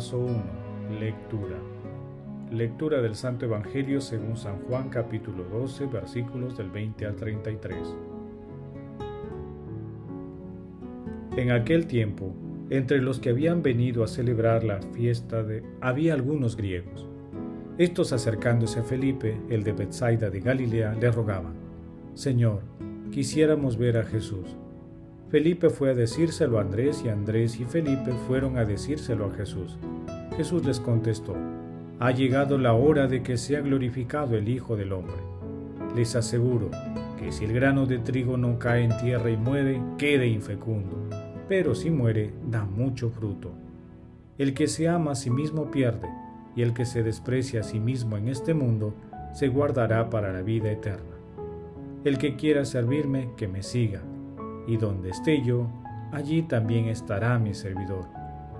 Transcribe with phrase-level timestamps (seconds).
[0.00, 0.98] Paso 1.
[0.98, 1.58] Lectura.
[2.50, 7.96] Lectura del Santo Evangelio según San Juan capítulo 12 versículos del 20 al 33.
[11.36, 12.32] En aquel tiempo,
[12.70, 17.06] entre los que habían venido a celebrar la fiesta de había algunos griegos.
[17.76, 21.52] Estos acercándose a Felipe, el de Bethsaida de Galilea, le rogaban:
[22.14, 22.62] Señor,
[23.10, 24.56] quisiéramos ver a Jesús.
[25.30, 29.78] Felipe fue a decírselo a Andrés y Andrés y Felipe fueron a decírselo a Jesús.
[30.36, 31.36] Jesús les contestó,
[32.00, 35.22] Ha llegado la hora de que sea glorificado el Hijo del Hombre.
[35.94, 36.70] Les aseguro
[37.16, 40.96] que si el grano de trigo no cae en tierra y muere, quede infecundo,
[41.48, 43.52] pero si muere, da mucho fruto.
[44.36, 46.08] El que se ama a sí mismo pierde,
[46.56, 48.94] y el que se desprecia a sí mismo en este mundo,
[49.32, 51.14] se guardará para la vida eterna.
[52.02, 54.02] El que quiera servirme, que me siga
[54.70, 55.66] y donde esté yo,
[56.12, 58.06] allí también estará mi servidor.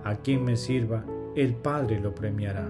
[0.03, 1.05] A quien me sirva,
[1.37, 2.67] el Padre lo premiará.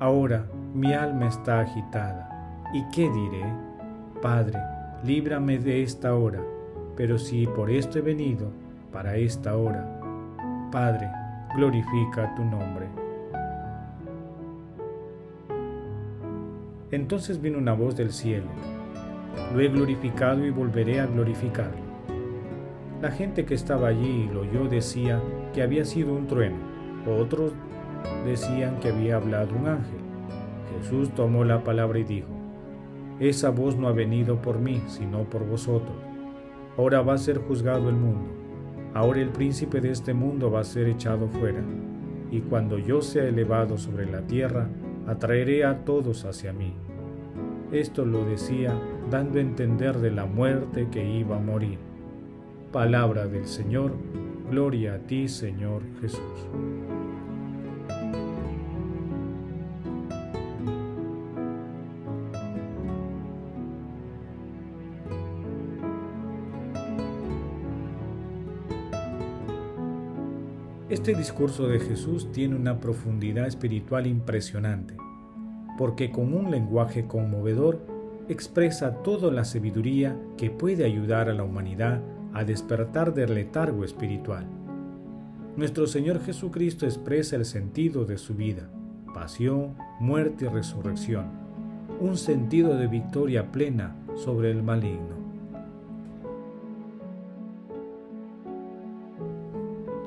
[0.00, 2.66] Ahora mi alma está agitada.
[2.74, 3.44] ¿Y qué diré?
[4.20, 4.58] Padre,
[5.04, 6.42] líbrame de esta hora,
[6.96, 8.50] pero si por esto he venido,
[8.92, 9.86] para esta hora.
[10.72, 11.08] Padre,
[11.54, 12.88] glorifica tu nombre.
[16.90, 18.48] Entonces vino una voz del cielo.
[19.54, 21.87] Lo he glorificado y volveré a glorificarlo.
[23.00, 25.22] La gente que estaba allí y lo oyó decía
[25.54, 26.56] que había sido un trueno,
[27.06, 27.52] otros
[28.24, 30.00] decían que había hablado un ángel.
[30.80, 32.28] Jesús tomó la palabra y dijo,
[33.20, 35.96] Esa voz no ha venido por mí, sino por vosotros.
[36.76, 38.30] Ahora va a ser juzgado el mundo.
[38.94, 41.62] Ahora el príncipe de este mundo va a ser echado fuera.
[42.32, 44.68] Y cuando yo sea elevado sobre la tierra,
[45.06, 46.74] atraeré a todos hacia mí.
[47.70, 48.74] Esto lo decía
[49.08, 51.87] dando a entender de la muerte que iba a morir.
[52.72, 53.94] Palabra del Señor,
[54.50, 56.20] gloria a ti Señor Jesús.
[70.90, 74.94] Este discurso de Jesús tiene una profundidad espiritual impresionante,
[75.78, 77.80] porque con un lenguaje conmovedor
[78.28, 82.02] expresa toda la sabiduría que puede ayudar a la humanidad
[82.34, 84.46] a despertar del letargo espiritual.
[85.56, 88.70] Nuestro Señor Jesucristo expresa el sentido de su vida,
[89.12, 91.26] pasión, muerte y resurrección,
[92.00, 95.18] un sentido de victoria plena sobre el maligno.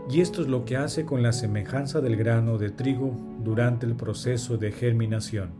[0.10, 3.96] Y esto es lo que hace con la semejanza del grano de trigo durante el
[3.96, 5.52] proceso de germinación,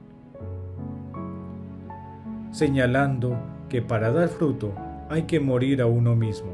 [2.52, 3.38] señalando
[3.70, 4.74] que para dar fruto
[5.12, 6.54] hay que morir a uno mismo.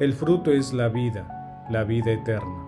[0.00, 2.58] El fruto es la vida, la vida eterna.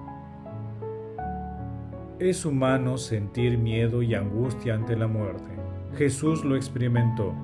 [2.21, 5.51] Es humano sentir miedo y angustia ante la muerte.
[5.97, 7.35] Jesús lo experimentó.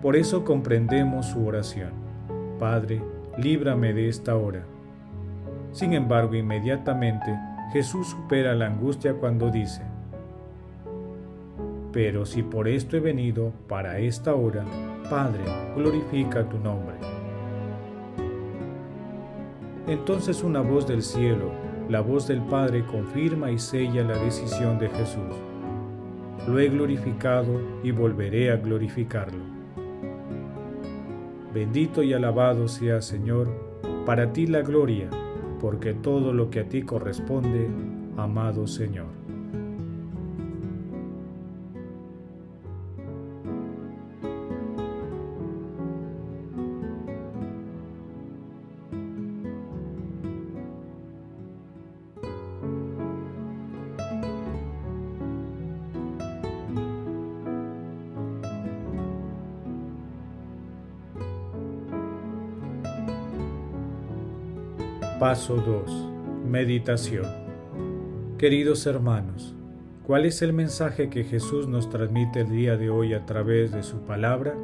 [0.00, 1.90] Por eso comprendemos su oración.
[2.58, 3.02] Padre,
[3.36, 4.64] líbrame de esta hora.
[5.72, 7.38] Sin embargo, inmediatamente
[7.74, 9.82] Jesús supera la angustia cuando dice,
[11.92, 14.64] pero si por esto he venido para esta hora,
[15.08, 15.42] Padre,
[15.76, 16.94] glorifica tu nombre.
[19.86, 21.50] Entonces una voz del cielo,
[21.88, 25.34] la voz del Padre, confirma y sella la decisión de Jesús.
[26.46, 29.42] Lo he glorificado y volveré a glorificarlo.
[31.52, 33.48] Bendito y alabado sea Señor,
[34.06, 35.10] para ti la gloria,
[35.60, 37.68] porque todo lo que a ti corresponde,
[38.16, 39.19] amado Señor.
[65.20, 66.08] Paso 2.
[66.48, 67.26] Meditación.
[68.38, 69.54] Queridos hermanos,
[70.06, 73.82] ¿cuál es el mensaje que Jesús nos transmite el día de hoy a través de
[73.82, 74.54] su palabra?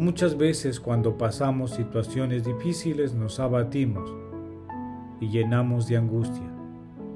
[0.00, 4.12] Muchas veces cuando pasamos situaciones difíciles nos abatimos
[5.20, 6.50] y llenamos de angustia.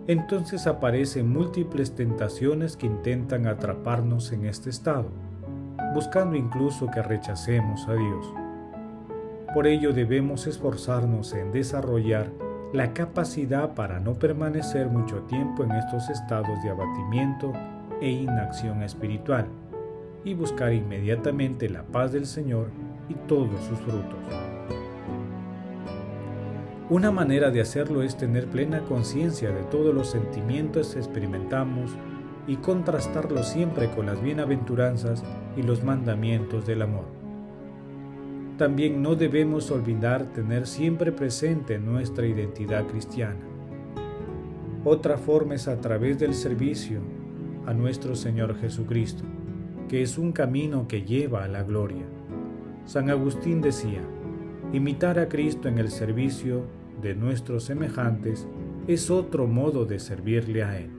[0.07, 5.09] Entonces aparecen múltiples tentaciones que intentan atraparnos en este estado,
[5.95, 8.40] buscando incluso que rechacemos a Dios.
[9.53, 12.31] Por ello debemos esforzarnos en desarrollar
[12.73, 17.53] la capacidad para no permanecer mucho tiempo en estos estados de abatimiento
[18.01, 19.47] e inacción espiritual
[20.25, 22.69] y buscar inmediatamente la paz del Señor
[23.09, 24.21] y todos sus frutos.
[26.89, 31.91] Una manera de hacerlo es tener plena conciencia de todos los sentimientos que experimentamos
[32.47, 35.25] y contrastarlos siempre con las bienaventuranzas
[35.57, 37.20] y los mandamientos del amor
[38.61, 43.41] también no debemos olvidar tener siempre presente nuestra identidad cristiana.
[44.85, 47.01] Otra forma es a través del servicio
[47.65, 49.25] a nuestro Señor Jesucristo,
[49.89, 52.05] que es un camino que lleva a la gloria.
[52.85, 54.03] San Agustín decía,
[54.75, 56.67] imitar a Cristo en el servicio
[57.01, 58.47] de nuestros semejantes
[58.87, 60.91] es otro modo de servirle a Él.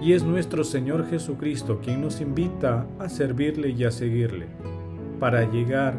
[0.00, 4.46] Y es nuestro Señor Jesucristo quien nos invita a servirle y a seguirle,
[5.18, 5.98] para llegar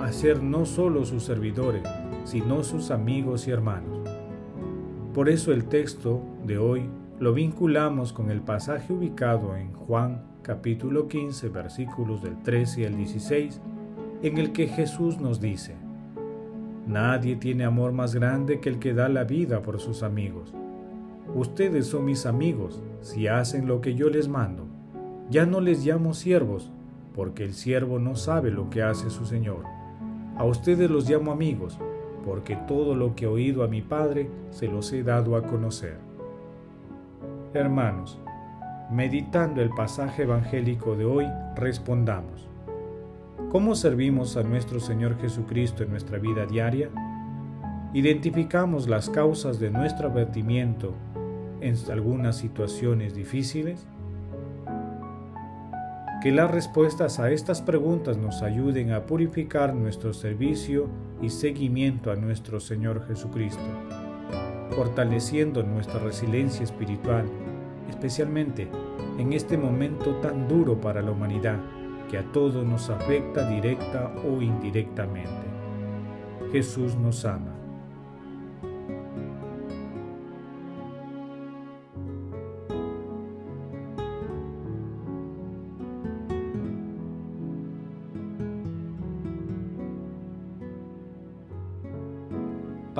[0.00, 1.82] a ser no solo sus servidores,
[2.24, 4.08] sino sus amigos y hermanos.
[5.14, 6.88] Por eso el texto de hoy
[7.20, 13.60] lo vinculamos con el pasaje ubicado en Juan capítulo 15 versículos del 13 al 16,
[14.22, 15.76] en el que Jesús nos dice,
[16.86, 20.54] Nadie tiene amor más grande que el que da la vida por sus amigos.
[21.34, 24.66] Ustedes son mis amigos si hacen lo que yo les mando.
[25.30, 26.72] Ya no les llamo siervos,
[27.14, 29.64] porque el siervo no sabe lo que hace su Señor.
[30.36, 31.78] A ustedes los llamo amigos,
[32.24, 35.98] porque todo lo que he oído a mi Padre se los he dado a conocer.
[37.52, 38.18] Hermanos,
[38.90, 41.26] meditando el pasaje evangélico de hoy,
[41.56, 42.48] respondamos.
[43.50, 46.90] ¿Cómo servimos a nuestro Señor Jesucristo en nuestra vida diaria?
[47.94, 50.94] ¿Identificamos las causas de nuestro abatimiento
[51.60, 53.86] en algunas situaciones difíciles?
[56.22, 60.88] Que las respuestas a estas preguntas nos ayuden a purificar nuestro servicio
[61.22, 63.62] y seguimiento a nuestro Señor Jesucristo,
[64.70, 67.24] fortaleciendo nuestra resiliencia espiritual,
[67.88, 68.68] especialmente
[69.18, 71.58] en este momento tan duro para la humanidad
[72.10, 75.30] que a todos nos afecta directa o indirectamente.
[76.52, 77.57] Jesús nos ama.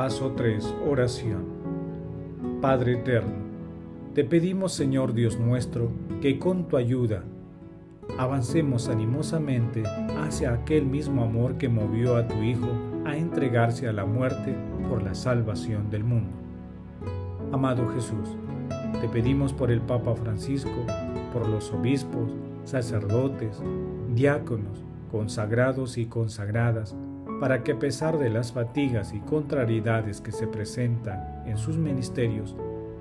[0.08, 0.74] Paso 3.
[0.88, 1.44] Oración.
[2.62, 3.34] Padre Eterno,
[4.14, 5.90] te pedimos Señor Dios nuestro,
[6.22, 7.24] que con tu ayuda
[8.16, 9.82] avancemos animosamente
[10.18, 12.70] hacia aquel mismo amor que movió a tu Hijo
[13.04, 14.56] a entregarse a la muerte
[14.88, 16.32] por la salvación del mundo.
[17.52, 18.34] Amado Jesús,
[19.02, 20.86] te pedimos por el Papa Francisco,
[21.34, 22.32] por los obispos,
[22.64, 23.60] sacerdotes,
[24.14, 26.96] diáconos, consagrados y consagradas,
[27.40, 32.56] para que a pesar de las fatigas y contrariedades que se presentan en sus ministerios,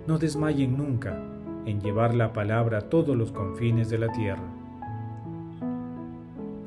[0.06, 1.20] no desmayen nunca
[1.65, 4.44] en llevar la palabra a todos los confines de la tierra.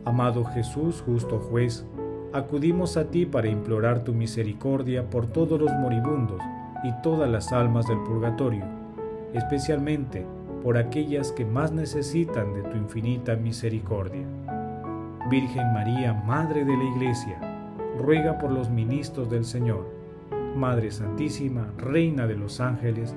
[0.04, 1.86] Amado Jesús, justo juez,
[2.32, 6.40] acudimos a ti para implorar tu misericordia por todos los moribundos
[6.82, 8.64] y todas las almas del purgatorio,
[9.32, 10.26] especialmente
[10.62, 14.26] por aquellas que más necesitan de tu infinita misericordia.
[15.30, 17.49] Virgen María, Madre de la Iglesia,
[18.00, 19.86] ruega por los ministros del Señor.
[20.56, 23.14] Madre Santísima, Reina de los ángeles,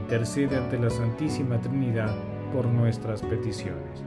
[0.00, 2.10] intercede ante la Santísima Trinidad
[2.52, 4.02] por nuestras peticiones.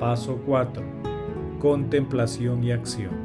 [0.00, 0.82] Paso 4.
[1.60, 3.19] Contemplación y acción.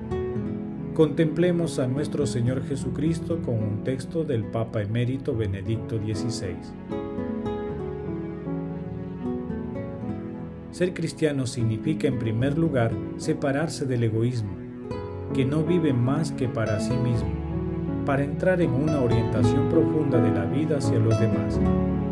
[0.95, 6.55] Contemplemos a nuestro Señor Jesucristo con un texto del Papa emérito Benedicto XVI.
[10.71, 14.55] Ser cristiano significa en primer lugar separarse del egoísmo,
[15.33, 17.33] que no vive más que para sí mismo,
[18.05, 21.59] para entrar en una orientación profunda de la vida hacia los demás.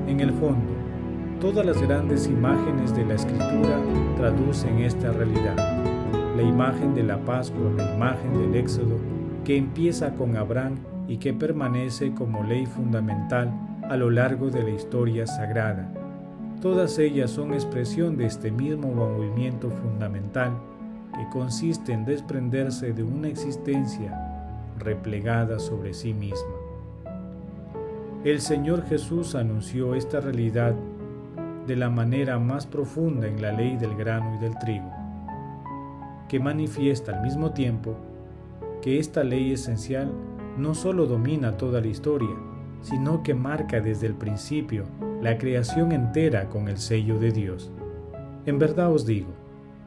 [0.09, 0.73] En el fondo,
[1.39, 3.79] todas las grandes imágenes de la escritura
[4.17, 5.72] traducen esta realidad
[6.43, 8.97] la imagen de la Pascua, la imagen del Éxodo,
[9.45, 10.75] que empieza con Abraham
[11.07, 13.49] y que permanece como ley fundamental
[13.89, 15.89] a lo largo de la historia sagrada.
[16.61, 20.51] Todas ellas son expresión de este mismo movimiento fundamental
[21.13, 24.11] que consiste en desprenderse de una existencia
[24.79, 26.55] replegada sobre sí misma.
[28.25, 30.75] El Señor Jesús anunció esta realidad
[31.67, 34.91] de la manera más profunda en la ley del grano y del trigo,
[36.27, 37.95] que manifiesta al mismo tiempo
[38.81, 40.11] que esta ley esencial
[40.57, 42.35] no solo domina toda la historia,
[42.81, 44.83] sino que marca desde el principio
[45.21, 47.71] la creación entera con el sello de Dios.
[48.45, 49.29] En verdad os digo,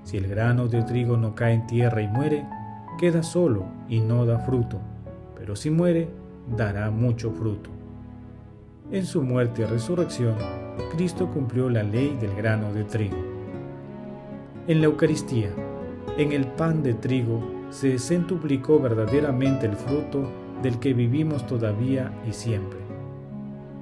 [0.02, 2.46] si el grano de trigo no cae en tierra y muere,
[2.98, 4.78] queda solo y no da fruto,
[5.36, 6.08] pero si muere,
[6.56, 7.70] dará mucho fruto.
[8.90, 10.36] En su muerte y resurrección,
[10.96, 13.16] Cristo cumplió la ley del grano de trigo.
[14.68, 15.50] En la Eucaristía,
[16.18, 20.30] en el pan de trigo, se centuplicó verdaderamente el fruto
[20.62, 22.78] del que vivimos todavía y siempre.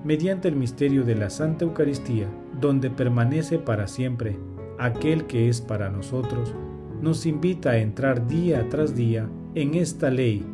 [0.05, 2.27] Mediante el misterio de la Santa Eucaristía,
[2.61, 4.37] donde permanece para siempre
[4.79, 6.55] aquel que es para nosotros,
[7.01, 10.45] nos invita a entrar día tras día en esta ley,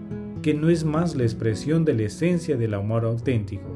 [0.43, 3.69] que no es más la expresión de la esencia del amor auténtico,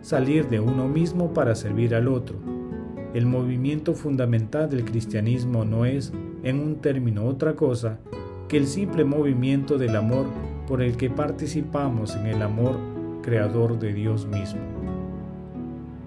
[0.00, 2.51] salir de uno mismo para servir al otro.
[3.14, 7.98] El movimiento fundamental del cristianismo no es, en un término, otra cosa
[8.48, 10.26] que el simple movimiento del amor
[10.66, 12.78] por el que participamos en el amor
[13.22, 14.60] creador de Dios mismo.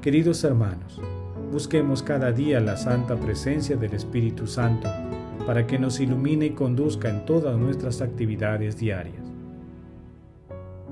[0.02, 1.00] Queridos hermanos,
[1.52, 4.90] busquemos cada día la santa presencia del Espíritu Santo
[5.46, 9.32] para que nos ilumine y conduzca en todas nuestras actividades diarias.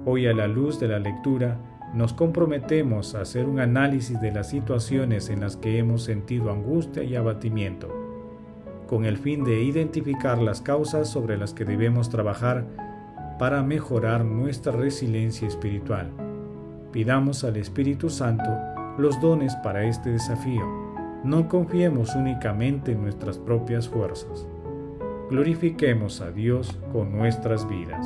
[0.05, 1.57] Hoy a la luz de la lectura,
[1.93, 7.03] nos comprometemos a hacer un análisis de las situaciones en las que hemos sentido angustia
[7.03, 7.87] y abatimiento,
[8.87, 12.65] con el fin de identificar las causas sobre las que debemos trabajar
[13.37, 16.11] para mejorar nuestra resiliencia espiritual.
[16.91, 18.49] Pidamos al Espíritu Santo
[18.97, 20.63] los dones para este desafío.
[21.23, 24.47] No confiemos únicamente en nuestras propias fuerzas.
[25.29, 28.05] Glorifiquemos a Dios con nuestras vidas.